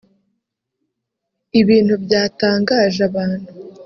ibintu 1.61 1.93
byatangaje 2.05 2.99
abantu 3.09 3.49